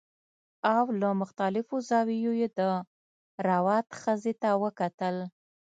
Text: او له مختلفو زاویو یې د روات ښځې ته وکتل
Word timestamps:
او 0.75 0.85
له 1.01 1.09
مختلفو 1.21 1.75
زاویو 1.89 2.33
یې 2.41 2.47
د 2.57 2.59
روات 3.47 3.87
ښځې 4.01 4.33
ته 4.41 4.49
وکتل 4.63 5.15